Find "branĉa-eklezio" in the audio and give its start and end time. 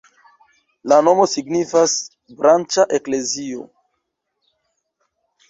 2.41-3.69